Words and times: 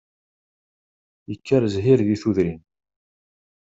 Yekker 1.29 1.63
zzhir 1.73 1.99
di 2.07 2.15
tudrin 2.21 2.59